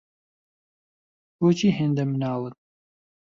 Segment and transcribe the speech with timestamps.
[1.39, 2.53] بۆچی هێندە مناڵن؟